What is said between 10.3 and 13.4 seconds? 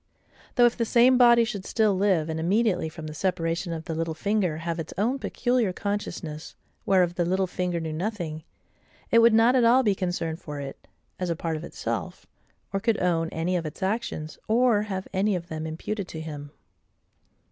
for it, as a part of itself, or could own